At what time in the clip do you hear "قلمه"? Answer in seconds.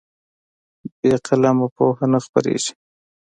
1.25-1.67